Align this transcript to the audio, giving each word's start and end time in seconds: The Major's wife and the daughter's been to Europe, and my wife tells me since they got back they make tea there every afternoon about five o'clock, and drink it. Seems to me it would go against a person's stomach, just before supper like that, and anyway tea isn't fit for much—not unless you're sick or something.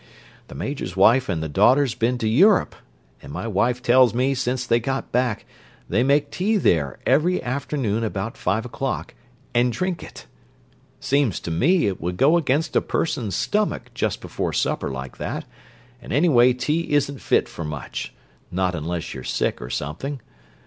The 0.47 0.55
Major's 0.55 0.97
wife 0.97 1.29
and 1.29 1.43
the 1.43 1.47
daughter's 1.47 1.93
been 1.93 2.17
to 2.17 2.27
Europe, 2.27 2.73
and 3.21 3.31
my 3.31 3.45
wife 3.45 3.83
tells 3.83 4.15
me 4.15 4.33
since 4.33 4.65
they 4.65 4.79
got 4.79 5.11
back 5.11 5.45
they 5.87 6.01
make 6.01 6.31
tea 6.31 6.57
there 6.57 6.97
every 7.05 7.39
afternoon 7.43 8.03
about 8.03 8.35
five 8.35 8.65
o'clock, 8.65 9.13
and 9.53 9.71
drink 9.71 10.01
it. 10.01 10.25
Seems 10.99 11.39
to 11.41 11.51
me 11.51 11.85
it 11.85 12.01
would 12.01 12.17
go 12.17 12.35
against 12.35 12.75
a 12.75 12.81
person's 12.81 13.35
stomach, 13.35 13.93
just 13.93 14.21
before 14.21 14.53
supper 14.53 14.89
like 14.89 15.17
that, 15.17 15.45
and 16.01 16.11
anyway 16.11 16.53
tea 16.53 16.91
isn't 16.93 17.19
fit 17.21 17.47
for 17.47 17.63
much—not 17.63 18.73
unless 18.73 19.13
you're 19.13 19.23
sick 19.23 19.61
or 19.61 19.69
something. 19.69 20.19